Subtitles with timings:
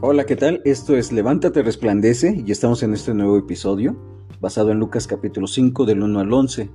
[0.00, 0.62] Hola, ¿qué tal?
[0.64, 3.96] Esto es Levántate, resplandece y estamos en este nuevo episodio
[4.40, 6.70] basado en Lucas capítulo 5 del 1 al 11.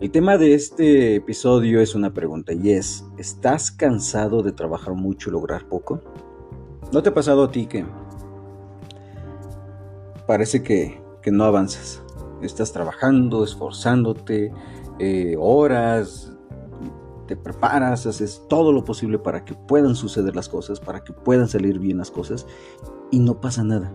[0.00, 5.30] El tema de este episodio es una pregunta y es, ¿estás cansado de trabajar mucho
[5.30, 6.00] y lograr poco?
[6.90, 7.84] ¿No te ha pasado a ti que
[10.26, 12.02] parece que, no avanzas?
[12.42, 14.52] Estás trabajando, esforzándote,
[14.98, 16.29] eh, horas,
[17.30, 21.46] te preparas, haces todo lo posible para que puedan suceder las cosas, para que puedan
[21.46, 22.44] salir bien las cosas
[23.12, 23.92] y no pasa nada.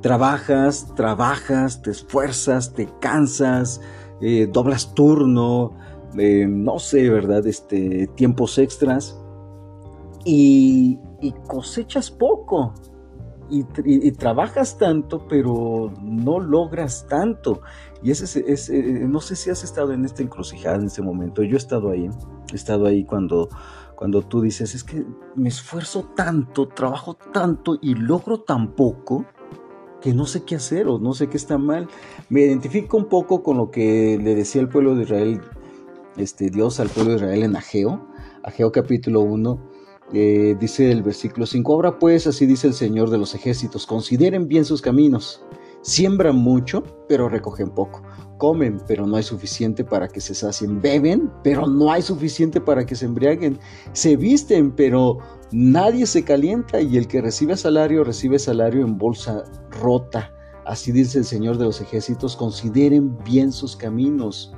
[0.00, 3.80] Trabajas, trabajas, te esfuerzas, te cansas,
[4.20, 5.74] eh, doblas turno,
[6.18, 7.46] eh, no sé, ¿verdad?
[7.46, 9.16] Este, tiempos extras
[10.24, 10.98] y,
[11.46, 12.74] cosechas poco.
[13.48, 17.60] Y, trabajas tanto, pero no logras tanto.
[18.02, 18.70] Y ese es,
[19.08, 21.44] no sé si has estado en esta encrucijada en ese momento.
[21.44, 22.10] Yo he estado ahí,
[22.52, 23.48] estado ahí cuando,
[23.94, 29.24] cuando tú dices, es que me esfuerzo tanto, trabajo tanto y logro tan poco
[30.00, 31.88] que no sé qué hacer o no sé qué está mal.
[32.28, 35.40] Me identifico un poco con lo que le decía el pueblo de Israel,
[36.16, 38.06] este Dios al pueblo de Israel en Ageo,
[38.42, 39.76] Ageo capítulo 1
[40.12, 44.46] eh, dice el versículo 5, ahora pues así dice el Señor de los ejércitos, consideren
[44.46, 45.42] bien sus caminos,
[45.86, 48.02] siembran mucho, pero recogen poco,
[48.38, 52.84] comen, pero no hay suficiente para que se sacien, beben, pero no hay suficiente para
[52.84, 53.60] que se embriaguen,
[53.92, 55.18] se visten, pero
[55.52, 59.44] nadie se calienta y el que recibe salario recibe salario en bolsa
[59.80, 60.32] rota.
[60.64, 64.52] Así dice el Señor de los ejércitos, consideren bien sus caminos.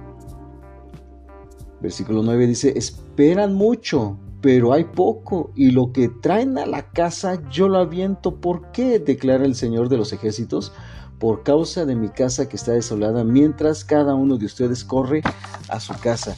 [1.82, 7.42] Versículo 9 dice, esperan mucho, pero hay poco, y lo que traen a la casa
[7.50, 8.40] yo lo aviento.
[8.40, 8.98] ¿Por qué?
[8.98, 10.72] declara el Señor de los ejércitos,
[11.18, 15.22] por causa de mi casa que está desolada, mientras cada uno de ustedes corre
[15.68, 16.36] a su casa.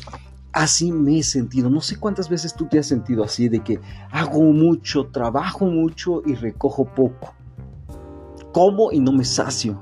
[0.52, 1.70] Así me he sentido.
[1.70, 3.78] No sé cuántas veces tú te has sentido así, de que
[4.10, 7.34] hago mucho, trabajo mucho y recojo poco.
[8.52, 9.80] Como y no me sacio.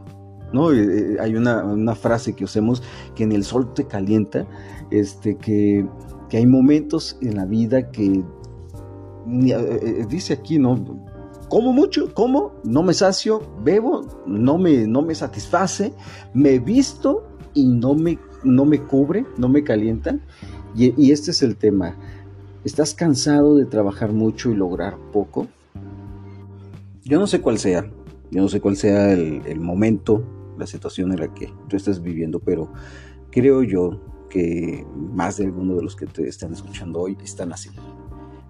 [0.53, 0.73] ¿no?
[0.73, 2.83] Eh, eh, hay una, una, frase que usemos
[3.15, 4.47] que en el sol te calienta,
[4.91, 5.87] este, que
[6.29, 8.23] que hay momentos en la vida que
[9.27, 10.77] eh, dice aquí, ¿no?
[11.49, 15.95] Como mucho, como, no me sacio, bebo, no me, no me satisface,
[16.35, 20.19] me visto y no me, no me cubre, no me calienta.
[20.75, 21.97] Y, este es el tema.
[22.65, 25.47] ¿Estás cansado de trabajar mucho y lograr poco?
[27.03, 27.91] Yo no sé cuál sea,
[28.31, 30.23] yo no sé cuál sea el, el momento,
[30.59, 32.71] la situación en la que tú estás viviendo, pero
[33.31, 33.99] creo yo
[34.29, 37.71] que más de alguno de los que te están escuchando hoy están así.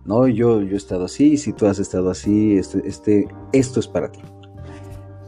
[0.05, 3.87] No, yo, yo he estado así, si tú has estado así, este, este, esto es
[3.87, 4.21] para ti.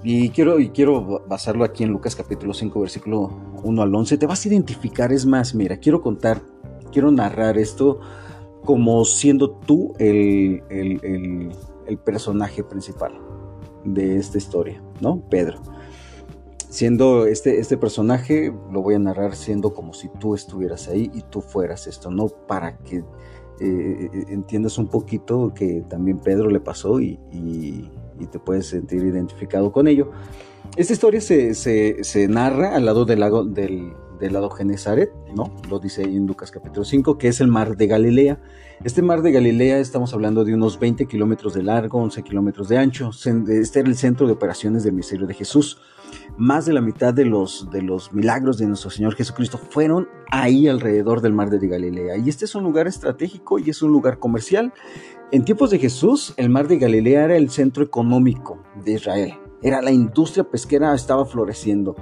[0.03, 3.31] Y quiero, quiero basarlo aquí en Lucas capítulo 5, versículo
[3.63, 4.17] 1 al 11.
[4.17, 6.41] Te vas a identificar, es más, mira, quiero contar,
[6.91, 8.01] quiero narrar esto
[8.65, 11.51] como siendo tú el, el,
[11.87, 13.13] el personaje principal
[13.85, 15.23] de esta historia, ¿no?
[15.29, 15.61] Pedro
[16.71, 21.23] siendo este, este personaje, lo voy a narrar siendo como si tú estuvieras ahí y
[21.23, 22.29] tú fueras esto, ¿no?
[22.29, 23.05] Para que
[23.61, 27.19] eh, entiendas un poquito que también Pedro le pasó y,
[28.31, 30.11] te puedes sentir identificado con ello.
[30.77, 35.55] Esta historia se, narra al lado del lago del, del lado Genezaret, ¿no?
[35.69, 38.39] Lo dice ahí en Lucas capítulo 5, que es el mar de Galilea.
[38.85, 42.79] Este mar de Galilea estamos hablando de unos 20 kilómetros de largo, 11 kilómetros de
[42.79, 43.11] ancho.
[43.11, 45.79] Este era el centro de operaciones del misterio de Jesús
[46.37, 50.69] más de la mitad de los, de los milagros de nuestro Señor Jesucristo fueron ahí
[50.69, 52.17] alrededor del mar de Galilea.
[52.19, 54.73] Y este es un lugar estratégico y es un lugar comercial.
[55.33, 59.35] En tiempos de Jesús, el mar de Galilea era el centro económico de Israel.
[59.63, 61.95] Era la industria pesquera, estaba floreciendo.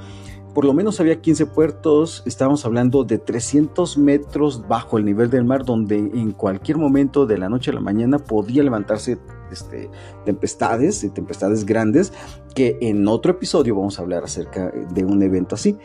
[0.54, 5.44] Por lo menos había 15 puertos, estábamos hablando de 300 metros bajo el nivel del
[5.44, 9.18] mar, donde en cualquier momento de la noche a la mañana podía levantarse
[9.52, 9.90] este,
[10.24, 12.12] tempestades y tempestades grandes,
[12.54, 15.76] que en otro episodio vamos a hablar acerca de un evento así.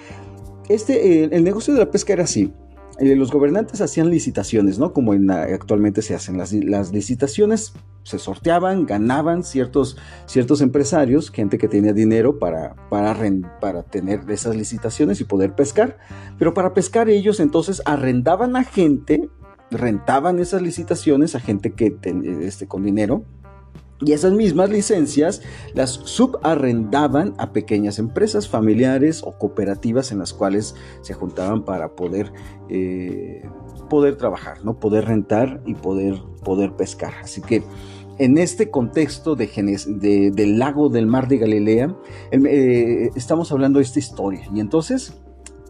[0.69, 2.53] Este, el negocio de la pesca era así.
[2.99, 4.93] Eh, los gobernantes hacían licitaciones, ¿no?
[4.93, 6.53] Como actualmente se hacen las,
[6.91, 7.73] licitaciones,
[8.03, 13.17] se sorteaban, ganaban ciertos, ciertos empresarios, gente que tenía dinero para, para,
[13.59, 15.97] para tener esas licitaciones y poder pescar.
[16.37, 19.27] Pero para pescar ellos entonces arrendaban a gente,
[19.71, 21.97] rentaban esas licitaciones a gente que
[22.41, 23.25] este, con dinero
[24.05, 25.41] y esas mismas licencias
[25.73, 32.31] las subarrendaban a pequeñas empresas familiares o cooperativas en las cuales se juntaban para poder,
[32.69, 33.47] eh,
[33.89, 34.79] poder trabajar, ¿no?
[34.79, 37.13] poder rentar y poder, poder pescar.
[37.21, 37.63] Así que
[38.19, 41.95] en este contexto de, del lago del mar de Galilea,
[42.31, 44.47] em, eh, estamos hablando de esta historia.
[44.53, 45.13] Y entonces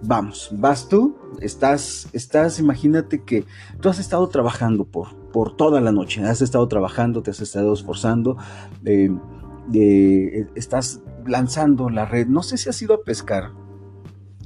[0.01, 3.45] vamos, vas tú, estás, estás, imagínate que
[3.79, 7.73] tú has estado trabajando por, por toda la noche, has estado trabajando, te has estado
[7.73, 8.37] esforzando,
[8.85, 9.11] eh,
[9.73, 13.51] eh, estás lanzando la red, no sé si has ido a pescar,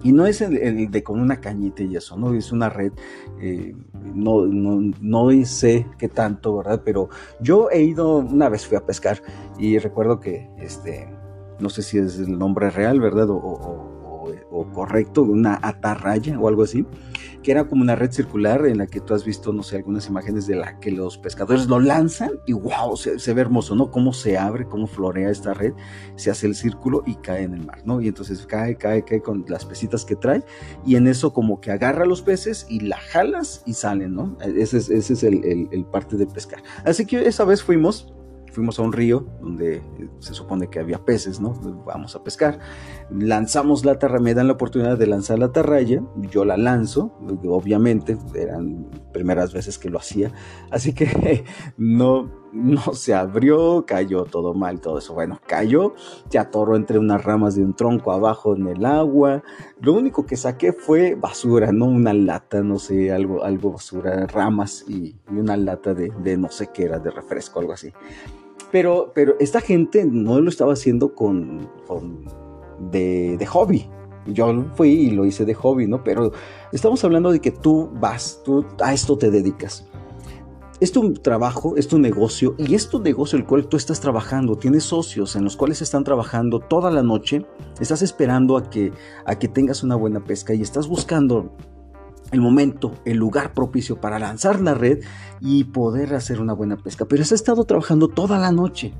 [0.03, 2.33] y no es el, de con una cañita y eso, ¿no?
[2.33, 2.93] Es una red,
[3.41, 6.81] eh, no, no, no, sé qué tanto, ¿verdad?
[6.85, 7.09] Pero
[7.41, 9.21] yo he ido, una vez fui a pescar
[9.59, 11.13] y recuerdo que, este,
[11.59, 13.29] no sé si es el nombre real, ¿verdad?
[13.29, 13.97] o
[14.49, 16.85] o correcto, una atarraya o algo así,
[17.51, 20.47] era como una red circular en la que tú has visto, no sé, algunas imágenes
[20.47, 23.91] de la que los pescadores lo lanzan y wow, se, ve hermoso, ¿no?
[23.91, 25.73] Cómo se abre, cómo florea esta red,
[26.15, 28.01] se hace el círculo y cae en el mar, ¿no?
[28.01, 30.43] Y entonces cae, cae, cae con las pesitas que trae
[30.85, 34.37] y en eso como que agarra los peces y la jalas y salen, ¿no?
[34.41, 36.61] Ese es, ese es el, el parte de pescar.
[36.85, 38.13] Así que esa vez fuimos
[38.57, 41.53] fuimos a un río donde eh, se supone que había peces, ¿no?
[41.85, 42.57] Vamos a pescar.
[43.11, 46.01] Lanzamos la atarraya, me dan la oportunidad de lanzar la atarraya,
[46.31, 47.13] yo la lanzo,
[47.45, 50.31] obviamente, eran primeras veces que lo hacía,
[50.71, 51.45] así que
[51.77, 55.13] no, no se abrió, cayó todo mal, todo eso.
[55.13, 55.93] Bueno, cayó,
[56.27, 59.43] se atoró entre unas ramas de un tronco abajo en el agua.
[59.81, 61.85] Lo único que saqué fue basura, ¿no?
[61.85, 66.71] Una lata, no sé, algo, algo basura, ramas y, una lata de, de no sé
[66.73, 67.93] qué era, de refresco, algo así.
[68.71, 71.69] Pero, pero esta gente no lo estaba haciendo con,
[72.91, 73.89] de, hobby.
[74.25, 76.03] Yo fui y lo hice de hobby, ¿no?
[76.03, 76.33] Pero
[76.73, 79.87] estamos hablando de que tú vas, tú a esto te dedicas.
[80.79, 84.57] Es tu trabajo, es tu negocio y es tu negocio el cual tú estás trabajando.
[84.57, 87.45] Tienes socios en los cuales están trabajando toda la noche.
[87.79, 88.91] Estás esperando a que,
[89.25, 91.55] a que tengas una buena pesca y estás buscando
[92.31, 94.99] el momento, el lugar propicio para lanzar la red
[95.39, 97.05] y poder hacer una buena pesca.
[97.05, 98.93] Pero has estado trabajando toda la noche.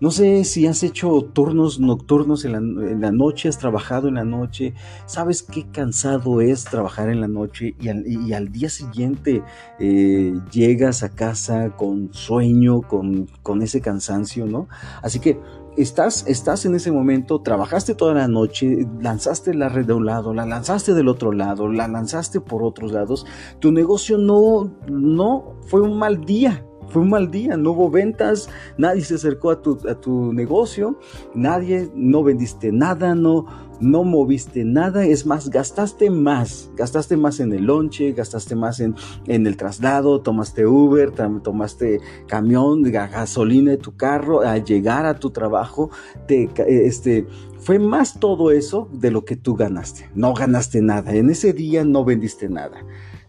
[0.00, 4.74] No sé si has hecho turnos nocturnos en la, noche, has trabajado en la noche,
[5.06, 9.42] sabes qué cansado es trabajar en la noche y al, día siguiente
[9.80, 14.68] eh, llegas a casa con sueño, con, con ese cansancio, ¿no?
[15.02, 15.40] Así que
[15.82, 20.34] estás, estás en ese momento, trabajaste toda la noche, lanzaste la red de un lado,
[20.34, 23.26] la lanzaste del otro lado, la lanzaste por otros lados,
[23.60, 28.48] tu negocio no, no fue un mal día, fue un mal día, no hubo ventas,
[28.76, 30.98] nadie se acercó a tu, a tu negocio,
[31.34, 33.46] nadie, no vendiste nada, no,
[33.80, 38.94] no moviste nada, es más, gastaste más, gastaste más en el lonche, gastaste más en,
[39.26, 41.12] en el traslado, tomaste Uber,
[41.42, 45.90] tomaste camión, gasolina de tu carro, al llegar a tu trabajo,
[46.26, 47.26] te, este,
[47.58, 51.84] fue más todo eso de lo que tú ganaste, no ganaste nada, en ese día
[51.84, 52.82] no vendiste nada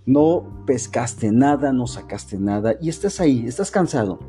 [0.09, 4.19] no pescaste nada, no sacaste nada y estás ahí, estás cansado.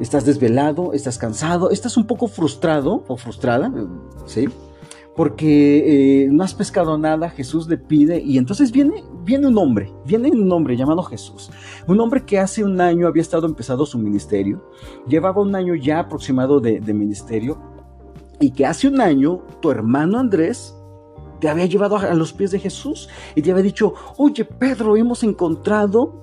[0.00, 3.70] Estás desvelado, estás cansado, estás un poco frustrado o frustrada,
[4.24, 4.48] ¿sí?
[5.14, 9.92] Porque eh, no has pescado nada, Jesús le pide y entonces viene, viene un hombre,
[10.06, 11.50] viene un hombre llamado Jesús,
[11.86, 14.64] un hombre que hace un año había estado empezado su ministerio,
[15.06, 17.60] llevaba un año ya aproximado de ministerio
[18.40, 20.74] y que hace un año tu hermano Andrés
[21.40, 25.24] te había llevado a los pies de Jesús y te había dicho, oye Pedro, hemos
[25.24, 26.20] encontrado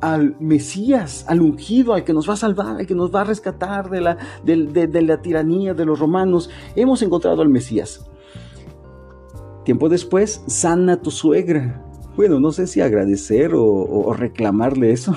[0.00, 3.24] al Mesías, al ungido, al que nos va a salvar, al que nos va a
[3.24, 6.50] rescatar de la, de, la tiranía de los romanos.
[6.76, 8.08] Hemos encontrado al Mesías.
[9.64, 11.84] Tiempo después, sana a tu suegra.
[12.16, 15.14] Bueno, no sé si agradecer o, reclamarle eso.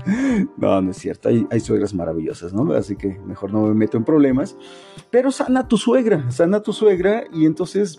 [0.56, 1.28] no, no es cierto.
[1.28, 2.72] Hay, hay, suegras maravillosas, ¿no?
[2.72, 4.56] Así que mejor no me meto en problemas.
[5.10, 7.98] Pero sana a tu suegra, sana a tu suegra y entonces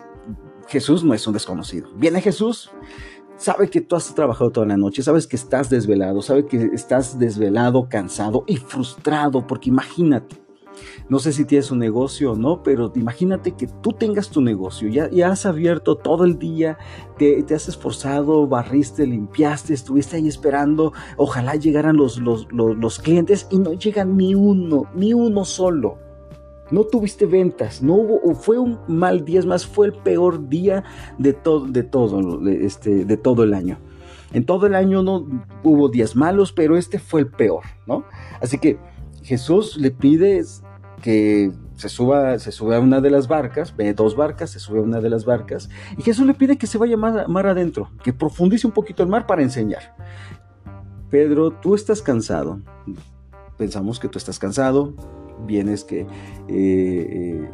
[0.69, 1.89] Jesús no es un desconocido.
[1.95, 2.71] Viene Jesús,
[3.37, 7.17] sabe que tú has trabajado toda la noche, sabes que estás desvelado, sabe que estás
[7.17, 10.35] desvelado, cansado y frustrado, porque imagínate,
[11.09, 14.89] no sé si tienes un negocio o no, pero imagínate que tú tengas tu negocio,
[14.89, 16.77] ya, ya has abierto todo el día,
[17.17, 23.57] te, has esforzado, barriste, limpiaste, estuviste ahí esperando, ojalá llegaran los, los, los clientes y
[23.57, 26.08] no llegan ni uno, ni uno solo
[26.71, 30.83] no tuviste ventas, no hubo, fue un mal día, es más, fue el peor día
[31.17, 33.79] de todo, de todo, este, de todo el año.
[34.31, 35.25] En todo el año no
[35.63, 38.03] hubo días malos, pero este fue el peor, ¿no?
[38.41, 38.77] Así que
[39.23, 40.43] Jesús le pide
[41.01, 44.79] que se suba, se sube a una de las barcas, ve dos barcas, se sube
[44.79, 47.89] a una de las barcas, y Jesús le pide que se vaya mar, mar adentro,
[48.03, 49.95] que profundice un poquito el mar para enseñar.
[51.09, 52.59] Pedro, tú estás cansado.
[53.57, 54.93] Pensamos que tú estás cansado,
[55.45, 56.07] vienes que eh,
[56.47, 57.49] eh,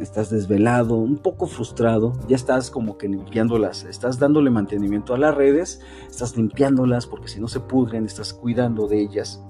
[0.00, 5.34] estás desvelado, un poco frustrado, ya estás como que limpiándolas, estás dándole mantenimiento a las
[5.34, 9.42] redes, estás limpiándolas porque si no se pudren, estás cuidando de ellas.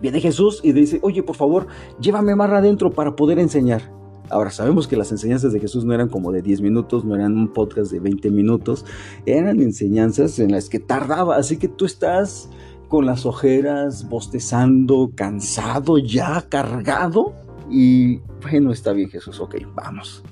[0.00, 1.66] Viene Jesús y dice, oye, por favor,
[2.00, 3.96] llévame más adentro para poder enseñar.
[4.28, 7.36] Ahora sabemos que las enseñanzas de Jesús no eran como de 10 minutos, no eran
[7.36, 8.84] un podcast de 20 minutos,
[9.24, 12.50] eran enseñanzas en las que tardaba, así que tú estás
[12.88, 17.34] con las ojeras, bostezando, cansado, ya cargado.
[17.70, 20.22] Y bueno, está bien Jesús, ok, vamos.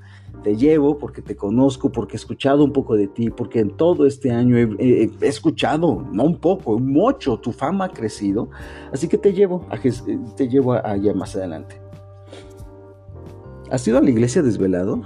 [0.42, 4.06] Te llevo porque te conozco, porque he escuchado un poco de ti, porque en todo
[4.06, 8.50] este año he, escuchado, no un poco, mucho, tu fama ha crecido.
[8.92, 9.78] Así que te llevo, a,
[10.36, 11.80] te llevo allá más adelante.
[13.70, 15.00] ¿Has ido a la iglesia desvelado?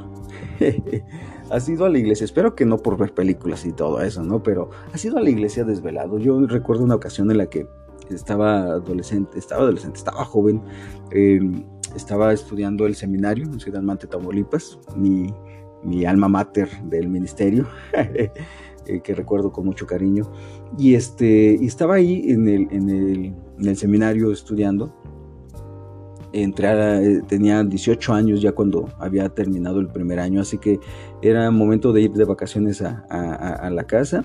[1.50, 4.42] has ido a la iglesia, espero que no por ver películas y todo eso, ¿no?
[4.42, 6.18] Pero has ido a la iglesia desvelado.
[6.18, 7.66] Yo recuerdo una ocasión en la que
[8.10, 10.62] estaba adolescente, estaba adolescente, estaba joven,
[11.10, 11.64] em,
[11.94, 15.32] estaba estudiando el seminario en Ciudad Mante, Tamaulipas, mi,
[15.82, 18.30] mi alma mater del ministerio, eh,
[19.02, 20.30] que recuerdo con mucho cariño.
[20.78, 24.94] Y, este, y estaba ahí en el, en el, en el seminario estudiando
[26.32, 30.80] entré tenía 18 años ya cuando había terminado el primer año, así que
[31.22, 34.24] era momento de ir de vacaciones a, la casa.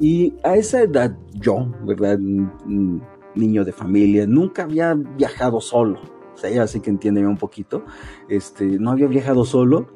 [0.00, 2.18] Y a esa edad yo, ¿verdad?
[2.18, 6.00] Niño de familia, nunca había viajado solo.
[6.34, 7.84] O sea, así que entiéndeme un poquito.
[8.28, 9.88] Este, no había viajado solo.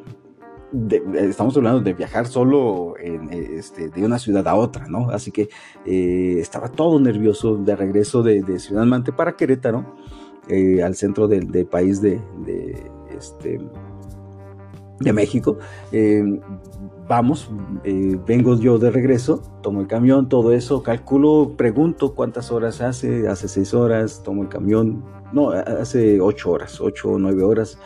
[1.14, 5.10] estamos hablando de viajar solo este, de una ciudad a otra, ¿no?
[5.10, 5.48] Así que
[5.84, 9.96] eh, estaba todo nervioso de regreso de, de Ciudad Mante para Querétaro
[10.48, 12.20] eh, al centro del, país de,
[13.10, 13.60] este,
[15.00, 15.58] de México.
[15.92, 16.40] Eh,
[17.06, 17.50] vamos,
[17.84, 23.28] eh, vengo yo de regreso, tomo el camión, todo eso, calculo, pregunto cuántas horas hace,
[23.28, 27.78] hace seis horas, tomo el camión, no, hace ocho horas, ocho o nueve horas,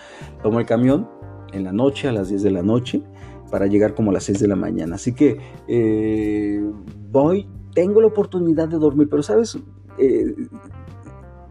[0.43, 1.09] tomo el camión
[1.53, 3.03] en la noche, a las diez de la noche,
[3.51, 4.95] para llegar como a las seis de la mañana.
[4.95, 5.39] Así que
[7.11, 9.59] voy, tengo la oportunidad de dormir, pero sabes,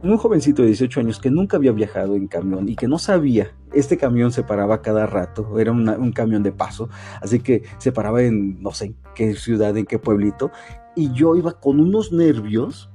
[0.04, 3.52] un jovencito de 18 años que nunca había viajado en camión y que no sabía,
[3.74, 6.90] este camión se paraba cada rato, era un camión de paso,
[7.22, 10.52] así que se paraba en no sé qué ciudad, en qué pueblito,
[10.96, 12.91] y yo iba con unos nervios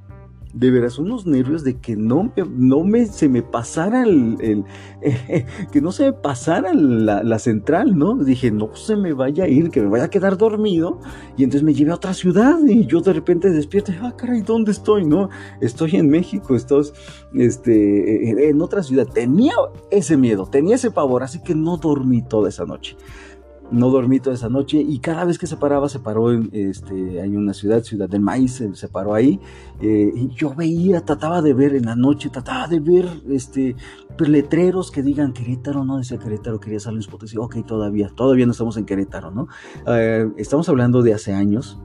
[0.56, 4.64] de veras unos nervios de que no, no me, se me pasara el,
[5.72, 8.16] que no se me pasara la, central, ¿no?
[8.16, 10.98] Dije, no se me vaya a ir, que me vaya a quedar dormido
[11.36, 14.72] y entonces me lleve a otra ciudad y yo de repente despierto, ah, caray, ¿dónde
[14.72, 15.04] estoy?
[15.04, 15.28] No,
[15.60, 16.86] estoy en México, estoy
[17.34, 19.06] este, en otra ciudad.
[19.06, 19.52] Tenía
[19.90, 22.96] ese miedo, tenía ese pavor, así que no dormí toda esa noche
[23.70, 26.94] no dormí toda esa noche y cada vez que se paraba, se paró en, este,
[27.28, 29.40] una ciudad, Ciudad del Maíz, se paró ahí,
[29.80, 33.76] eh, y yo veía, trataba de ver en la noche, trataba de ver, este,
[34.18, 38.52] letreros que digan Querétaro, no decía Querétaro, quería San Luis Potosí, ok, todavía, todavía no
[38.52, 39.48] estamos en Querétaro, ¿no?
[39.86, 41.78] Eh, estamos hablando de hace años,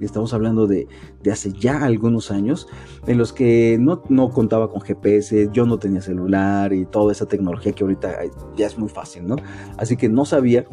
[0.00, 0.88] Estamos hablando de,
[1.30, 2.66] hace ya algunos años
[3.06, 7.26] en los que no, no, contaba con GPS, yo no tenía celular y toda esa
[7.26, 8.18] tecnología que ahorita
[8.56, 9.36] ya es muy fácil, ¿no?
[9.76, 10.66] Así que no sabía.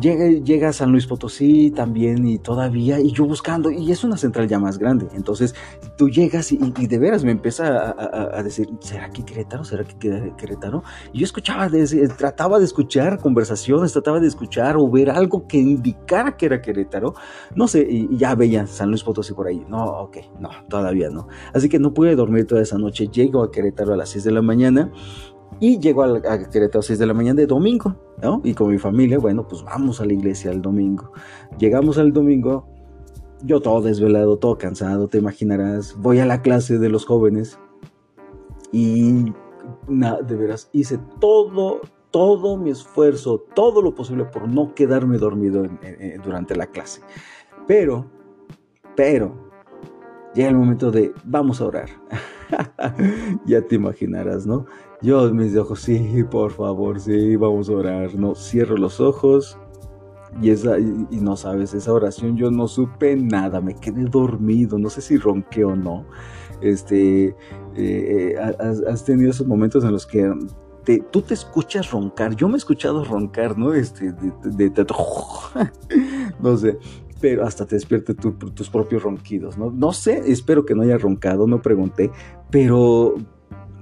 [0.00, 4.16] Llega, llega a San Luis Potosí también y todavía, y yo buscando, y es una
[4.16, 5.08] central ya más grande.
[5.14, 5.54] Entonces
[5.96, 9.64] tú llegas y, de veras me empieza a, decir, ¿será que Querétaro?
[9.64, 9.96] ¿Será que
[10.36, 10.82] Querétaro?
[11.12, 11.70] Y yo escuchaba,
[12.16, 17.14] trataba de escuchar conversaciones, trataba de escuchar o ver algo que indicara que era Querétaro.
[17.54, 19.64] No sé, y ya veía San Luis Potosí por ahí.
[19.68, 21.28] No, ok, no, todavía no.
[21.52, 23.08] Así que no pude dormir toda esa noche.
[23.08, 24.90] Llego a Querétaro a las 6 de la mañana
[25.60, 28.40] y llego a, Querétaro a las 6 de la mañana de domingo, ¿no?
[28.44, 31.12] Y con mi familia, bueno, pues vamos a la iglesia el domingo.
[31.58, 32.66] Llegamos al domingo,
[33.42, 35.96] yo todo desvelado, todo cansado, te imaginarás.
[35.98, 37.58] Voy a la clase de los jóvenes
[38.72, 39.32] y
[39.88, 41.80] nada, de veras, hice todo,
[42.10, 45.66] todo mi esfuerzo, todo lo posible por no quedarme dormido
[46.22, 47.00] durante la clase.
[47.66, 48.06] Pero
[48.94, 49.34] pero
[50.34, 51.88] llega el momento de vamos a orar.
[53.46, 54.66] ya te imaginarás, ¿no?
[55.04, 58.14] Yo mis ojos, sí, por favor, sí, vamos a orar.
[58.14, 59.58] No, cierro los ojos
[60.40, 64.88] y, esa, y, no sabes, esa oración yo no supe nada, me quedé dormido, no
[64.88, 66.06] sé si ronqué o no.
[66.62, 67.34] Este, eh,
[67.76, 70.32] eh, has, tenido esos momentos en los que
[71.10, 73.74] tú te escuchas roncar, yo me he escuchado roncar, ¿no?
[73.74, 74.86] Este, de, de
[76.40, 76.78] no sé,
[77.20, 79.70] pero hasta te despierte tus propios ronquidos, ¿no?
[79.70, 82.10] No sé, espero que no haya roncado, no pregunté,
[82.50, 83.16] pero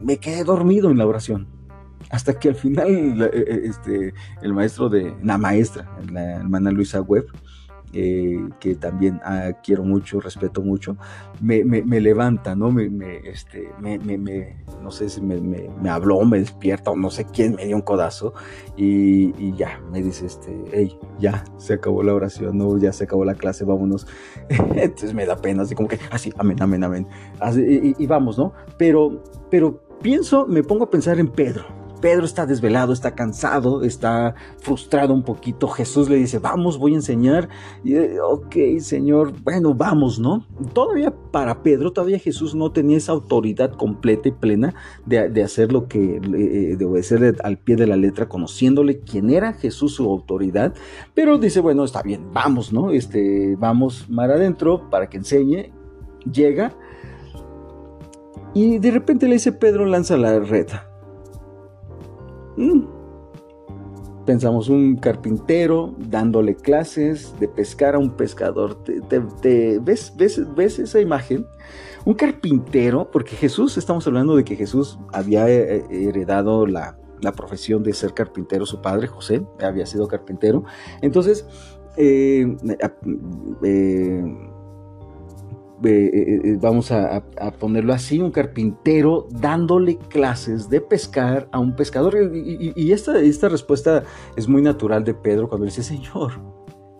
[0.02, 1.46] me quedé dormido en la oración.
[2.10, 7.00] Hasta que al final eh, eh, este, el maestro de, la maestra, la hermana Luisa
[7.00, 7.26] Webb,
[7.94, 10.96] eh, que también ah, quiero mucho, respeto mucho,
[11.42, 12.70] me, me, levanta, ¿no?
[12.70, 12.86] Me,
[13.24, 13.98] este, me,
[14.82, 18.32] no sé si me, habló, me despierta o no sé quién me dio un codazo
[18.78, 23.26] y, ya, me dice, este, hey, ya, se acabó la oración, no, ya se acabó
[23.26, 24.06] la clase, vámonos.
[24.48, 27.06] Entonces me da pena, así como que, así, amén, amén, amén.
[27.56, 28.54] y, vamos, ¿no?
[28.78, 34.34] Pero, pero pienso, me pongo a pensar en Pedro Pedro está desvelado, está cansado, está
[34.58, 35.68] frustrado un poquito.
[35.68, 37.48] Jesús le dice, vamos, voy a enseñar.
[37.84, 40.44] Y, ok, Señor, bueno, vamos, ¿no?
[40.74, 44.74] Todavía para Pedro, todavía Jesús no tenía esa autoridad completa y plena
[45.06, 49.52] de, hacer lo que, eh, de obedecerle al pie de la letra, conociéndole quién era
[49.52, 50.74] Jesús, su autoridad.
[51.14, 52.90] Pero dice, bueno, está bien, vamos, ¿no?
[52.90, 55.70] Este, vamos mar adentro para que enseñe.
[56.30, 56.74] Llega.
[58.54, 60.66] Y de repente le dice Pedro, lanza la red.
[62.56, 62.84] Mm.
[64.26, 68.82] Pensamos un carpintero dándole clases de pescar a un pescador.
[68.84, 71.46] ¿Te, ves, ves, esa imagen?
[72.04, 76.98] Un carpintero, porque Jesús, estamos hablando de que Jesús había eh, heredado la,
[77.36, 80.64] profesión de ser carpintero, su padre José había sido carpintero.
[81.02, 81.46] Entonces,
[81.96, 82.56] eh,
[83.62, 84.51] eh,
[85.84, 87.22] eh, eh, eh, vamos a,
[87.58, 92.16] ponerlo así, un carpintero dándole clases de pescar a un pescador.
[92.34, 94.04] Y, esta, esta respuesta
[94.36, 96.32] es muy natural de Pedro cuando dice, Señor,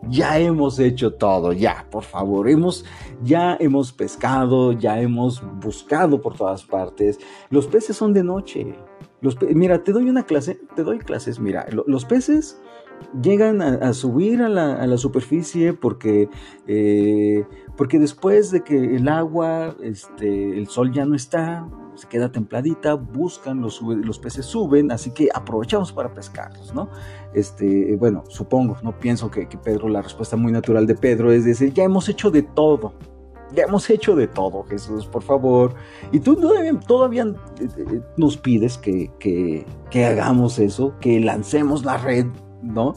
[0.09, 2.85] ya hemos hecho todo, ya, por favor, hemos,
[3.23, 7.19] ya hemos pescado, ya hemos buscado por todas partes.
[7.51, 8.75] Los peces son de noche.
[9.55, 12.61] Mira, te doy una clase, te doy clases, mira, los peces
[13.21, 16.29] llegan a, subir a la, superficie porque,
[17.83, 22.95] porque después de que el agua, este, el sol ya no está, se queda templadita,
[22.95, 26.89] buscan, los, los peces suben, así que aprovechamos para pescarlos, ¿no?
[27.35, 31.73] Este, bueno, supongo, no pienso que, Pedro, la respuesta muy natural de Pedro es decir,
[31.73, 32.95] ya hemos hecho de todo,
[33.53, 35.75] ya hemos hecho de todo, Jesús, por favor.
[36.13, 36.39] Y tú
[36.87, 37.25] todavía,
[37.59, 42.27] eh, eh, nos pides que, que, que, hagamos eso, que lancemos la red
[42.63, 42.95] ¿no?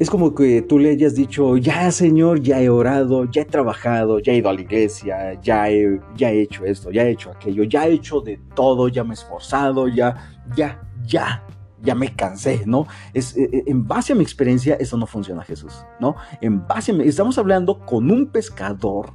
[0.00, 4.18] Es como que tú le hayas dicho, ya Señor, ya he orado, ya he trabajado,
[4.18, 7.30] ya he ido a la iglesia, ya he, ya he hecho esto, ya he hecho
[7.30, 10.16] aquello, ya he hecho de todo, ya me he esforzado, ya,
[10.56, 11.44] ya, ya,
[11.82, 12.86] ya me cansé, ¿no?
[13.12, 16.16] Es, eh, eh, en base a mi experiencia, eso no funciona, Jesús, ¿no?
[16.40, 19.12] En base a mi, estamos hablando con un pescador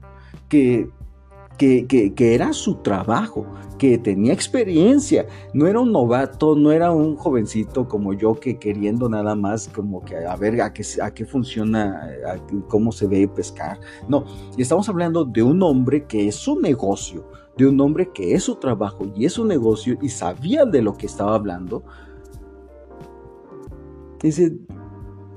[0.49, 0.87] que
[1.57, 3.45] que, era su trabajo,
[3.77, 9.09] que tenía experiencia, no era un novato, no era un jovencito como yo que queriendo
[9.09, 12.09] nada más como que a ver a qué, a qué funciona,
[12.67, 13.79] cómo se ve pescar.
[14.07, 14.25] No,
[14.57, 18.55] estamos hablando de un hombre que es su negocio, de un hombre que es su
[18.55, 21.83] trabajo y es su negocio y sabía de lo que estaba hablando.
[24.21, 24.57] Dice,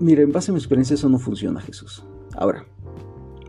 [0.01, 2.05] mira, en base a mi experiencia eso no funciona, Jesús.
[2.37, 2.65] Ahora,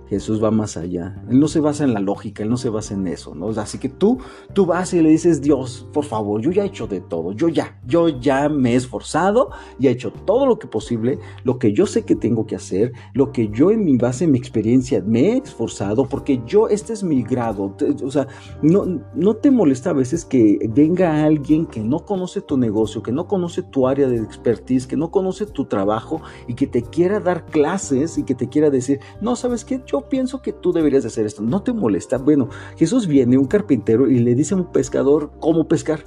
[0.10, 1.22] Jesús va más allá.
[1.30, 3.50] Él no se basa en la lógica, Él no se basa en eso, ¿no?
[3.50, 4.20] Así que tú,
[4.54, 7.48] tú vas y le dices, Dios, por favor, yo ya he hecho de todo, yo
[7.48, 11.74] ya, yo ya me he esforzado, y he hecho todo lo que posible, lo que
[11.74, 15.04] yo sé que tengo que hacer, lo que yo en mi base, en mi experiencia,
[15.06, 17.76] me he esforzado, porque yo, este es mi grado.
[18.04, 18.28] O sea,
[18.62, 23.12] no, no te molesta a veces que venga alguien que no conoce tu negocio, que
[23.12, 27.20] no conoce tu área de expertise, que no conoce tu trabajo y que te quiera
[27.20, 29.82] dar clases y que te quiera decir, no, ¿sabes qué?
[29.86, 31.42] Yo pienso que tú deberías hacer esto.
[31.42, 32.18] ¿No te molesta?
[32.18, 36.04] Bueno, Jesús viene, un carpintero, y le dice a un pescador cómo pescar.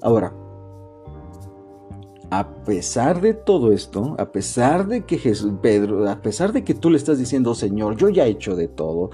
[0.00, 0.32] Ahora,
[2.30, 6.74] a pesar de todo esto, a pesar de que Jesús, Pedro, a pesar de que
[6.74, 9.10] tú le estás diciendo, Señor, yo ya he hecho de todo,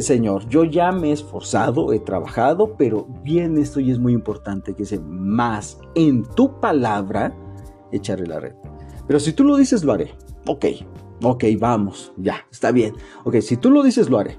[0.00, 4.74] Señor, yo ya me he esforzado, he trabajado, pero bien esto y es muy importante
[4.74, 7.34] que dice, más en tu palabra,
[7.92, 8.54] echaré la red.
[9.06, 10.12] Pero si tú lo dices, lo haré.
[10.46, 10.66] Ok,
[11.22, 12.94] Ok, vamos, ya, está bien.
[13.24, 14.38] Ok, si tú lo dices, lo haré.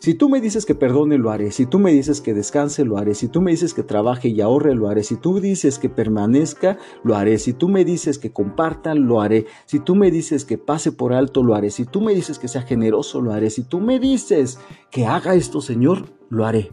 [0.00, 1.50] Si tú me dices que perdone, lo haré.
[1.50, 3.14] Si tú me dices que descanse, lo haré.
[3.14, 5.02] Si tú me dices que trabaje y ahorre, lo haré.
[5.02, 7.38] Si tú dices que permanezca, lo haré.
[7.38, 9.46] Si tú me dices que comparta, lo haré.
[9.66, 11.70] Si tú me dices que pase por alto, lo haré.
[11.70, 13.50] Si tú me dices que sea generoso, lo haré.
[13.50, 14.60] Si tú me dices
[14.90, 16.70] que haga esto, Señor, lo haré.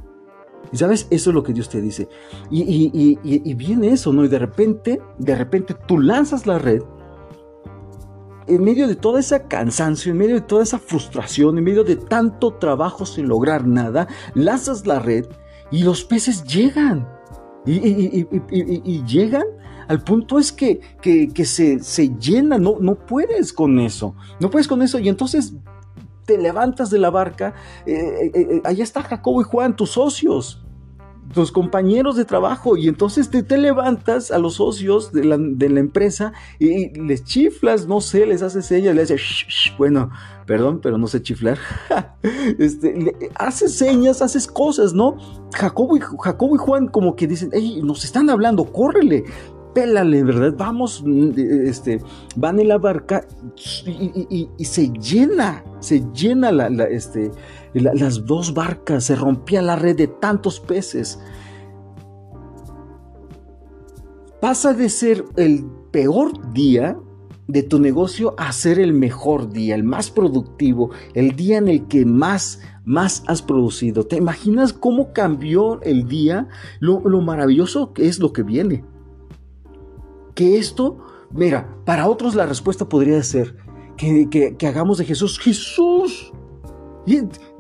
[0.72, 2.08] Y sabes, eso es lo que Dios te dice.
[2.52, 4.24] Y, y, y viene eso, ¿no?
[4.24, 6.82] Y de repente, de repente tú lanzas la red
[8.48, 11.96] en medio de toda esa cansancio, en medio de toda esa frustración, en medio de
[11.96, 15.26] tanto trabajo sin lograr nada, lanzas la red
[15.72, 17.08] y los peces llegan.
[17.66, 19.46] Y, llegan
[19.88, 24.68] al punto es que, que, se, se llenan, no, no puedes con eso, no puedes
[24.68, 25.00] con eso.
[25.00, 25.54] Y entonces
[26.26, 27.54] te levantas de la barca,
[27.86, 30.65] eh, eh, eh, allá está Jacobo y Juan, tus socios,
[31.34, 35.80] tus compañeros de trabajo y entonces te, levantas a los socios de la, de la,
[35.80, 39.46] empresa y les chiflas, no sé, les haces señas, les haces,
[39.78, 40.12] bueno,
[40.46, 41.58] perdón, pero no sé chiflar,
[42.60, 45.18] este, haces señas, haces cosas, ¿no?
[45.54, 49.26] Jacobo y, Jacobo y Juan como que dicen, hey, nos están hablando, córrele,
[49.76, 50.54] pélale, ¿verdad?
[50.58, 51.04] Vamos,
[51.66, 52.02] este,
[52.36, 53.28] van en la barca
[53.86, 57.32] y, se llena, se llena la, este,
[57.82, 61.20] las dos barcas, se rompía la red de tantos peces.
[64.46, 67.00] pasa de ser el peor día
[67.48, 71.88] de tu negocio a ser el mejor día, el más productivo, el día en el
[71.88, 74.06] que más, más has producido.
[74.06, 76.48] ¿Te imaginas cómo cambió el día?
[76.80, 78.84] Lo, maravilloso que es lo que viene.
[80.36, 81.00] Que esto,
[81.32, 83.56] mira, para otros la respuesta podría ser
[83.98, 86.32] que, que hagamos de Jesús, Jesús.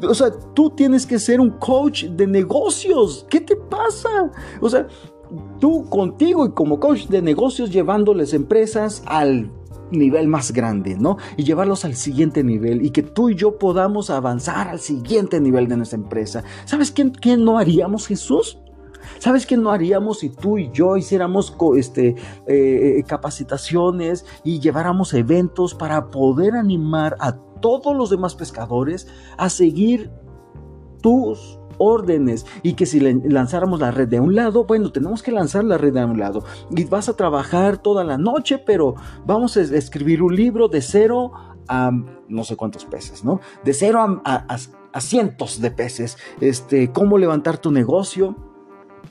[0.01, 3.25] O sea, tú tienes que ser un coach de negocios.
[3.29, 4.31] ¿Qué te pasa?
[4.61, 4.87] O sea,
[5.59, 9.51] tú contigo y como coach de negocios llevándoles empresas al
[9.91, 11.17] nivel más grande, ¿no?
[11.37, 15.67] Y llevarlos al siguiente nivel y que tú y yo podamos avanzar al siguiente nivel
[15.67, 16.43] de nuestra empresa.
[16.65, 18.57] ¿Sabes quién no haríamos, Jesús?
[19.19, 22.15] ¿Sabes qué no haríamos si tú y yo hiciéramos este,
[22.47, 30.11] eh, capacitaciones y lleváramos eventos para poder animar a todos los demás pescadores a seguir
[31.01, 32.45] tus órdenes.
[32.63, 35.93] Y que si lanzáramos la red de un lado, bueno, tenemos que lanzar la red
[35.93, 36.43] de un lado.
[36.71, 41.31] Y vas a trabajar toda la noche, pero vamos a escribir un libro de cero
[41.67, 41.91] a
[42.27, 43.39] no sé cuántos peces, ¿no?
[43.63, 44.57] De cero a,
[44.99, 48.54] cientos de peces, este, cómo levantar tu negocio,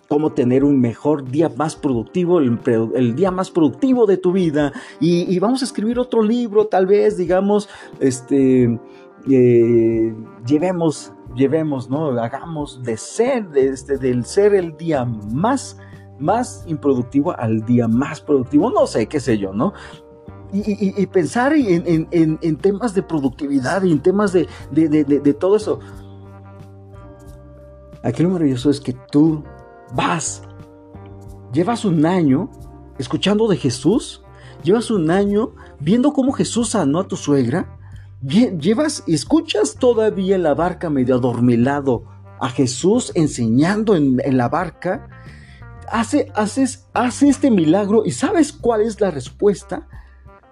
[0.08, 4.72] cómo tener un mejor día más productivo, el, día más productivo de tu vida.
[5.00, 7.68] Y, vamos a escribir otro libro, tal vez, digamos,
[8.00, 8.78] este,
[9.30, 10.14] eh,
[10.46, 12.10] llevemos llevemos, ¿no?
[12.20, 15.78] Hagamos de ser, de este, del ser el día más,
[16.18, 19.72] más improductivo al día más productivo, no sé, qué sé yo, ¿no?
[20.52, 25.80] Y, pensar en, temas de productividad y en temas de, de todo eso.
[28.04, 29.42] Aquí lo maravilloso es que tú
[29.92, 30.42] vas,
[31.52, 32.50] llevas un año
[32.98, 34.22] escuchando de Jesús,
[34.62, 37.78] llevas un año viendo cómo Jesús sanó a tu suegra,
[38.22, 42.04] llevas, escuchas todavía en la barca medio adormilado
[42.40, 45.08] a Jesús enseñando en, la barca,
[45.90, 49.86] hace, haces, hace este milagro y ¿sabes cuál es la respuesta?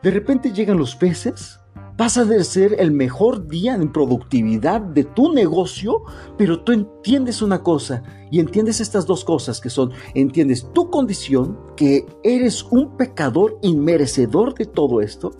[0.02, 1.58] De repente llegan los peces,
[1.96, 6.02] pasa de ser el mejor día en productividad de tu negocio,
[6.36, 11.58] pero tú entiendes una cosa y entiendes estas dos cosas que son, entiendes tu condición,
[11.76, 15.32] que eres un pecador inmerecedor de todo esto,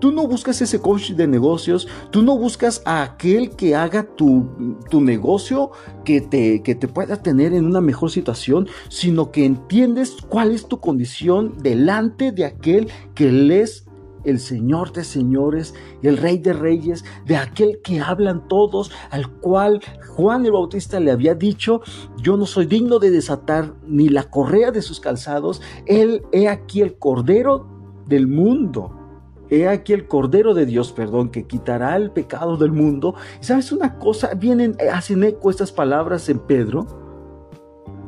[0.00, 4.48] Tú no buscas ese coach de negocios, tú no buscas a aquel que haga tu,
[4.98, 5.72] negocio,
[6.06, 10.66] que te, que te pueda tener en una mejor situación, sino que entiendes cuál es
[10.66, 13.89] tu condición delante de aquel que es
[14.24, 19.80] el Señor de señores, el Rey de reyes, de aquel que hablan todos, al cual
[20.08, 21.80] Juan el Bautista le había dicho,
[22.22, 26.80] yo no soy digno de desatar ni la correa de sus calzados, él he aquí
[26.80, 27.66] el Cordero
[28.06, 28.96] del mundo
[29.50, 33.16] He aquí el Cordero de Dios, perdón, que quitará el pecado del mundo.
[33.40, 36.86] Y sabes una cosa, vienen, hacen eco estas palabras en Pedro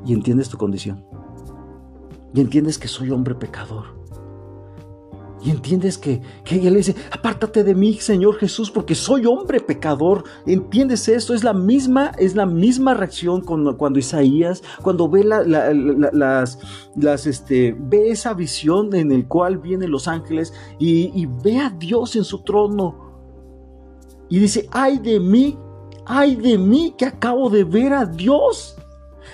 [0.06, 1.04] y entiendes tu condición.
[2.32, 4.01] Y entiendes que soy hombre pecador.
[5.44, 9.58] Y entiendes que, que ella le dice, apártate de mí, Señor Jesús, porque soy hombre
[9.58, 10.22] pecador.
[10.46, 11.34] ¿Entiendes esto?
[11.34, 16.58] Es la misma, es la misma reacción cuando, cuando Isaías, cuando ve las,
[16.94, 21.70] las, este, ve esa visión en el cual vienen los ángeles y, y ve a
[21.70, 23.10] Dios en su trono.
[24.28, 25.58] Y dice, ay de mí,
[26.06, 28.76] ay de mí que acabo de ver a Dios.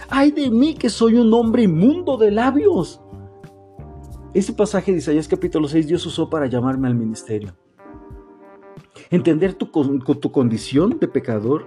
[0.08, 3.00] Ay de mí que soy un hombre inmundo de labios.
[4.34, 7.54] Ese pasaje de Isaías capítulo 6 Dios usó para llamarme al ministerio.
[9.10, 11.66] Entender tu, tu condición de pecador,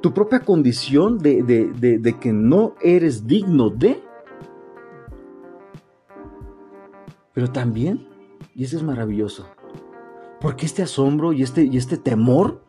[0.00, 4.02] tu propia condición de, de que no eres digno de,
[7.34, 8.08] pero también,
[8.54, 9.46] y eso es maravilloso,
[10.40, 12.62] porque este asombro y este, y este temor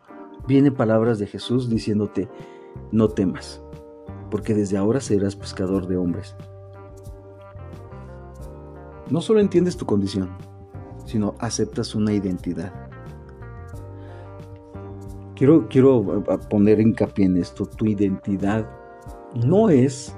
[0.46, 2.28] viene palabras de Jesús diciéndote,
[2.92, 3.62] no temas,
[4.30, 6.36] porque desde ahora serás pescador de hombres
[9.10, 10.30] no solo entiendes tu condición,
[11.04, 12.72] sino aceptas una identidad.
[15.34, 18.68] Quiero, quiero eh, poner hincapié en esto, tu identidad
[19.34, 20.14] no es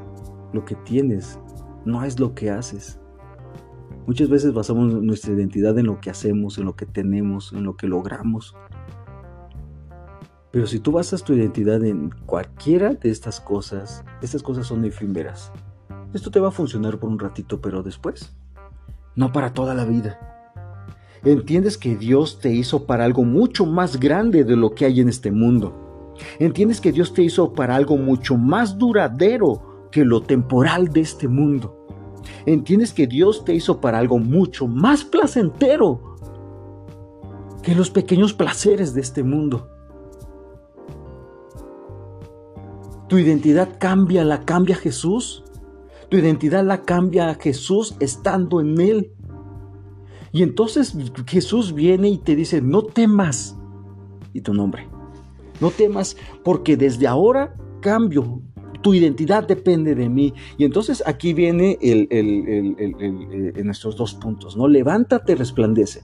[0.52, 1.38] lo que tienes,
[1.84, 3.00] no es lo que haces.
[4.06, 7.76] Muchas veces basamos nuestra identidad en lo que hacemos, en lo que tenemos, en lo
[7.76, 8.54] que logramos.
[10.52, 15.50] Pero si tú basas tu identidad en cualquiera de estas cosas, estas cosas son efímeras.
[16.14, 18.36] Esto te va a funcionar por un ratito, pero después
[19.16, 20.20] no para toda la vida.
[21.24, 25.08] Entiendes que Dios te hizo para algo mucho más grande de lo que hay en
[25.08, 26.14] este mundo.
[26.38, 31.26] Entiendes que Dios te hizo para algo mucho más duradero que lo temporal de este
[31.26, 31.86] mundo.
[32.44, 36.16] Entiendes que Dios te hizo para algo mucho más placentero
[37.62, 39.68] que los pequeños placeres de este mundo.
[43.08, 45.44] Tu identidad cambia, la cambia Jesús.
[46.08, 49.12] Tu identidad la cambia a Jesús estando en Él.
[50.32, 53.56] Y entonces Jesús viene y te dice, no temas.
[54.32, 54.86] Y tu nombre.
[55.60, 58.42] No temas porque desde ahora cambio.
[58.82, 60.32] Tu identidad depende de mí.
[60.58, 64.56] Y entonces aquí viene el, en estos dos puntos.
[64.56, 64.68] ¿no?
[64.68, 66.02] Levántate, resplandece.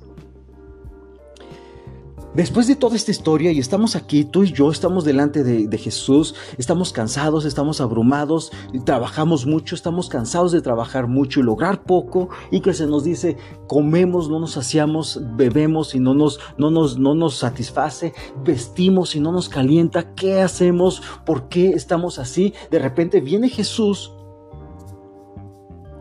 [2.35, 6.35] Después de toda esta historia y estamos aquí, tú y yo estamos delante de, Jesús,
[6.57, 8.53] estamos cansados, estamos abrumados,
[8.87, 13.37] trabajamos mucho, estamos cansados de trabajar mucho y lograr poco y que se nos dice,
[13.69, 19.21] comemos, no nos saciamos, bebemos y no nos, no nos, no nos satisface, vestimos y
[19.21, 21.03] no nos calienta, ¿qué hacemos?
[21.27, 22.55] ¿Por qué estamos así?
[22.71, 24.11] De repente viene Jesús,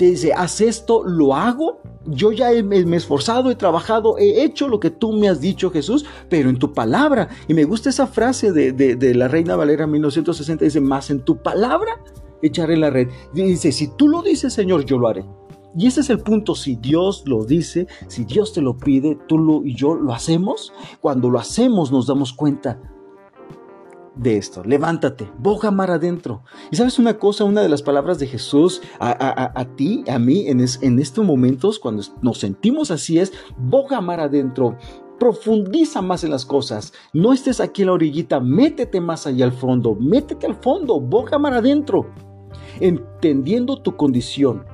[0.01, 4.67] te dice, haz esto, lo hago yo ya me he esforzado, he trabajado, he hecho
[4.67, 7.29] lo que tú me has dicho, Jesús, pero en tu palabra.
[7.47, 12.03] Y me gusta esa frase de, la Reina Valera 1960, dice, más en tu palabra
[12.41, 13.09] echaré la red.
[13.31, 15.23] dice, si tú lo dices, Señor, yo lo haré.
[15.77, 19.37] Y ese es el punto, si Dios lo dice, si Dios te lo pide, tú
[19.37, 22.79] lo, y yo lo hacemos, cuando lo hacemos nos damos cuenta
[24.15, 24.63] de esto.
[24.63, 26.43] Levántate, boga mar adentro.
[26.71, 30.59] Y sabes una cosa, una de las palabras de Jesús a, ti, a mí, en,
[30.99, 34.77] estos momentos, cuando nos sentimos así, es boga mar adentro.
[35.19, 36.93] Profundiza más en las cosas.
[37.13, 41.37] No estés aquí en la orillita, métete más allá al fondo, métete al fondo, boga
[41.37, 42.09] mar adentro.
[42.79, 44.65] Entendiendo tu condición,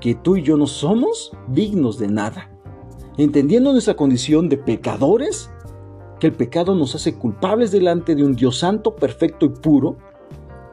[0.00, 2.50] que tú y yo no somos dignos de nada.
[3.16, 5.51] Entendiendo nuestra condición de pecadores,
[6.22, 9.96] que el pecado nos hace culpables delante de un Dios santo, perfecto y puro,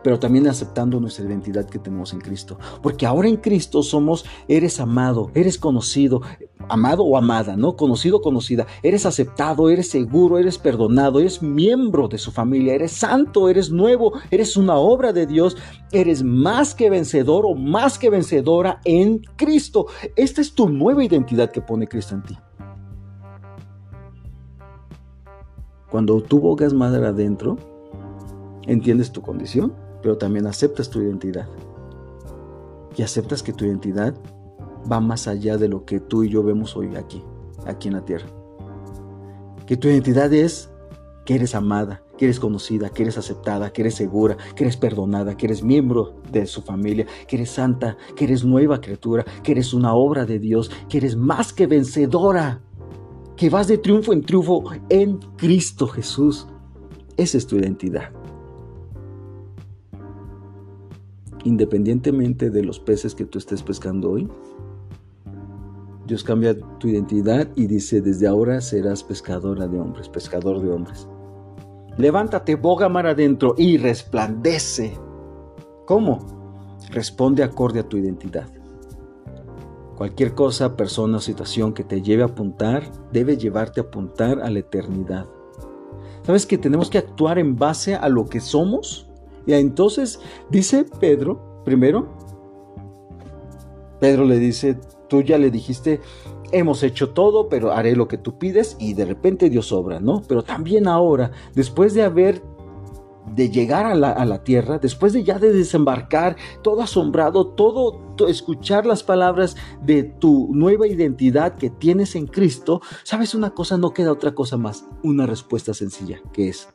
[0.03, 2.59] pero también aceptando nuestra identidad que tenemos en Cristo.
[2.83, 6.21] Porque ahora en Cristo somos, eres amado, eres conocido,
[6.67, 7.75] amado o amada, ¿no?
[7.75, 13.49] Conocido, conocida, eres aceptado, eres seguro, eres perdonado, eres miembro de su familia, eres santo,
[13.49, 15.57] eres nuevo, eres una obra de Dios,
[15.91, 19.87] eres más que vencedor o más que vencedora en Cristo.
[20.15, 22.37] Esta es tu nueva identidad que pone Cristo en ti.
[25.89, 27.57] Cuando tú bogas madre adentro,
[28.67, 31.47] entiendes tu condición, pero también aceptas tu identidad.
[32.95, 34.13] Y aceptas que tu identidad
[34.91, 37.23] va más allá de lo que tú y yo vemos hoy aquí,
[37.65, 38.27] aquí en la tierra.
[39.65, 40.69] Que tu identidad es
[41.25, 45.37] que eres amada, que eres conocida, que eres aceptada, que eres segura, que eres perdonada,
[45.37, 49.73] que eres miembro de su familia, que eres santa, que eres nueva criatura, que eres
[49.73, 52.61] una obra de Dios, que eres más que vencedora
[53.39, 56.45] que vas de triunfo en triunfo en Cristo Jesús.
[57.15, 58.11] Esa es tu identidad.
[61.45, 64.27] Independientemente de los peces que tú estés pescando hoy,
[66.05, 71.07] Dios cambia tu identidad y dice, desde ahora serás pescadora de hombres, pescador de hombres.
[71.97, 74.97] Levántate, boga mar adentro y resplandece.
[75.85, 76.75] ¿Cómo?
[76.91, 78.58] Responde acorde a tu identidad.
[79.99, 84.49] Cualquier cosa, persona o situación que te lleve a apuntar, debe llevarte a apuntar a
[84.49, 85.25] la eternidad.
[86.23, 89.09] ¿Sabes que tenemos que actuar en base a lo que somos?
[89.45, 92.07] Y entonces dice Pedro, primero,
[93.99, 95.99] Pedro le dice, tú ya le dijiste,
[96.53, 100.21] hemos hecho todo, pero haré lo que tú pides y de repente Dios obra, ¿no?
[100.29, 102.41] Pero también ahora, después de haber
[103.39, 109.01] de llegar a la, tierra, después de ya de desembarcar, todo asombrado, todo, escuchar las
[109.01, 114.35] palabras de tu nueva identidad que tienes en Cristo, sabes una cosa, no queda otra
[114.35, 116.67] cosa más, una respuesta sencilla, que es,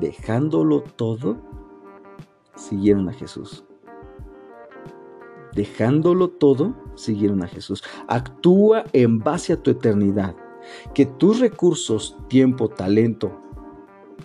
[0.00, 1.36] dejándolo todo,
[2.56, 3.64] siguieron a Jesús.
[5.54, 7.84] Dejándolo todo, siguieron a Jesús.
[8.08, 10.34] Actúa en base a tu eternidad.
[10.94, 13.32] Que tus recursos, tiempo, talento,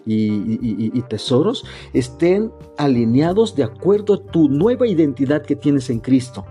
[0.05, 6.45] y, tesoros estén alineados de acuerdo a tu nueva identidad que tienes en Cristo.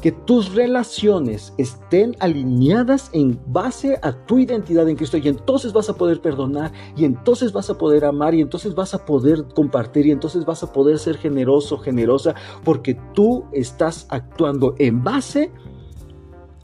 [0.00, 5.88] Que tus relaciones estén alineadas en base a tu identidad en Cristo y entonces vas
[5.88, 10.06] a poder perdonar y entonces vas a poder amar y entonces vas a poder compartir
[10.06, 12.34] y entonces vas a poder ser generoso, generosa
[12.64, 15.73] porque tú estás actuando en base a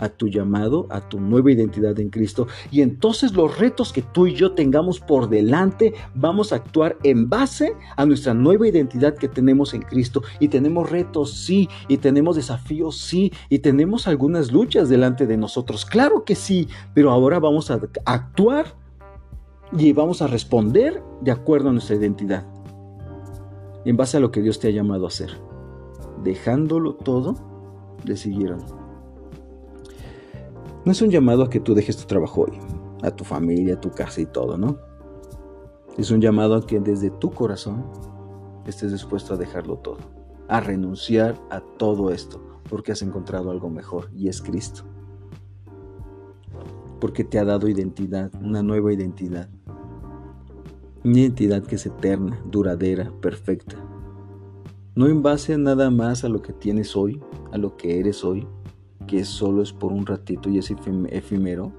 [0.01, 2.49] a tu llamado, a tu nueva identidad en Cristo.
[2.71, 7.29] Y entonces los retos que tú y yo tengamos por delante, vamos a actuar en
[7.29, 10.23] base a nuestra nueva identidad que tenemos en Cristo.
[10.41, 15.85] Y tenemos retos, sí, y tenemos desafíos, sí, y tenemos algunas luchas delante de nosotros.
[15.85, 18.75] Claro que sí, pero ahora vamos a actuar
[19.77, 22.47] y vamos a responder de acuerdo a nuestra identidad.
[23.85, 25.31] En base a lo que Dios te ha llamado a hacer.
[26.23, 27.35] Dejándolo todo,
[28.05, 28.80] le siguieron.
[30.85, 32.59] No es un llamado a que tú dejes tu trabajo hoy,
[33.03, 34.79] a tu familia, a tu casa y todo, ¿no?
[35.99, 37.85] Es un llamado a que desde tu corazón
[38.67, 39.99] estés dispuesto a dejarlo todo,
[40.49, 42.41] a renunciar a todo esto,
[42.71, 44.85] porque has encontrado algo mejor y es Cristo.
[46.99, 49.51] Porque te ha dado identidad, una nueva identidad.
[51.05, 53.77] Una identidad que es eterna, duradera, perfecta.
[54.95, 58.25] No en base a nada más a lo que tienes hoy, a lo que eres
[58.25, 58.47] hoy,
[59.11, 61.73] que solo es por un ratito y es efímero,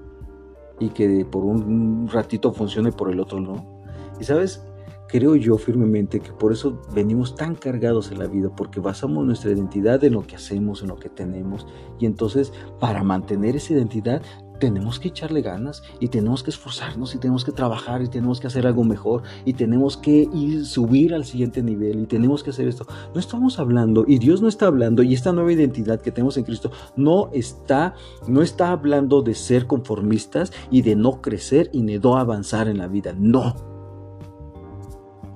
[0.78, 3.82] y que por un ratito funcione por el otro no.
[4.20, 4.62] Y sabes,
[5.08, 9.50] creo yo firmemente que por eso venimos tan cargados en la vida, porque basamos nuestra
[9.50, 11.66] identidad en lo que hacemos, en lo que tenemos.
[11.98, 14.20] Y entonces, para mantener esa identidad,
[14.62, 18.46] tenemos que echarle ganas y tenemos que esforzarnos y tenemos que trabajar y tenemos que
[18.46, 22.68] hacer algo mejor y tenemos que ir subir al siguiente nivel y tenemos que hacer
[22.68, 22.86] esto.
[23.12, 26.44] No estamos hablando y Dios no está hablando y esta nueva identidad que tenemos en
[26.44, 27.94] Cristo no está
[28.28, 32.78] no está hablando de ser conformistas y de no crecer y de no avanzar en
[32.78, 33.16] la vida.
[33.18, 33.71] No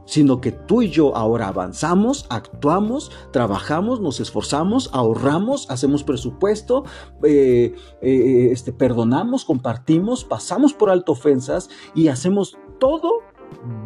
[0.07, 6.85] sino que tú y yo ahora avanzamos, actuamos, trabajamos, nos esforzamos, ahorramos, hacemos presupuesto,
[7.23, 13.21] eh, eh, este, perdonamos, compartimos, pasamos por alto ofensas y hacemos todo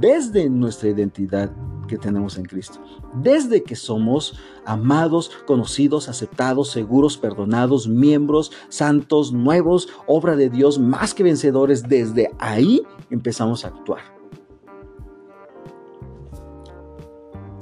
[0.01, 1.51] desde nuestra identidad
[1.89, 2.79] que tenemos en Cristo.
[3.15, 11.15] Desde que somos amados, conocidos, aceptados, seguros, perdonados, miembros, santos, nuevos, obra de Dios, más
[11.15, 14.20] que vencedores, desde ahí empezamos a actuar.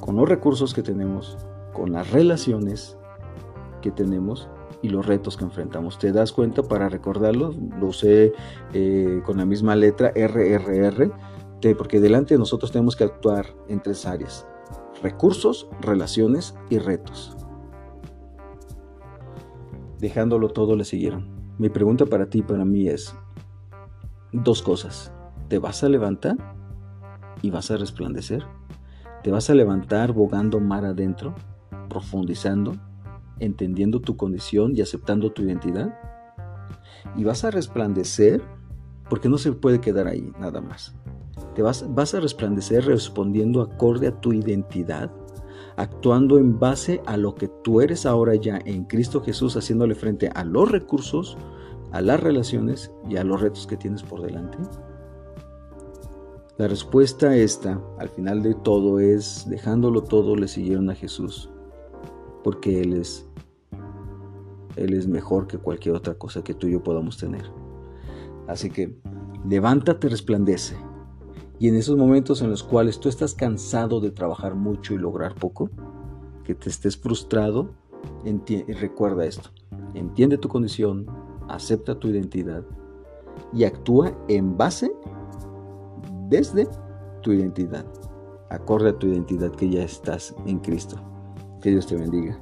[0.09, 1.37] Con los recursos que tenemos,
[1.75, 2.97] con las relaciones
[3.83, 4.49] que tenemos
[4.81, 5.99] y los retos que enfrentamos.
[5.99, 6.62] ¿Te das cuenta?
[6.62, 8.33] Para recordarlo, lo usé
[8.73, 11.12] eh, con la misma letra RRR,
[11.77, 14.49] porque delante de nosotros tenemos que actuar en tres áreas.
[15.03, 17.37] Recursos, relaciones y retos.
[19.99, 21.29] Dejándolo todo le siguieron.
[21.59, 23.14] Mi pregunta para ti y para mí es
[24.33, 25.12] dos cosas.
[25.49, 26.38] ¿Te vas a levantar
[27.42, 28.47] y vas a resplandecer?
[29.22, 31.35] Te vas a levantar bogando mar adentro,
[31.88, 32.76] profundizando,
[33.40, 35.98] entendiendo tu condición y aceptando tu identidad.
[37.16, 38.42] Y vas a resplandecer,
[39.11, 40.94] porque no se puede quedar ahí nada más.
[41.54, 45.11] Te vas, vas a resplandecer respondiendo acorde a tu identidad,
[45.76, 50.31] actuando en base a lo que tú eres ahora ya en Cristo Jesús, haciéndole frente
[50.35, 51.37] a los recursos,
[51.90, 54.59] a las relaciones y a los retos que tienes por delante.
[56.59, 61.49] La respuesta a esta, al final de todo, es dejándolo todo, le siguieron a Jesús,
[62.42, 63.29] porque Él es,
[64.75, 67.44] Él es mejor que cualquier otra cosa que tú y yo podamos tener.
[68.49, 68.99] Así que
[69.49, 70.75] levántate, resplandece.
[71.61, 75.37] Y en esos momentos en los cuales tú estás cansado de trabajar mucho y lograr
[75.37, 75.71] poco,
[76.42, 77.71] que te estés frustrado,
[78.81, 79.51] recuerda esto.
[79.94, 81.07] Entiende tu condición,
[81.47, 82.64] acepta tu identidad
[83.53, 84.90] y actúa en base
[86.29, 86.69] desde
[87.23, 87.85] tu identidad,
[88.51, 90.97] acorde a tu identidad que ya estás en Cristo.
[91.61, 92.38] Que Dios te bendiga.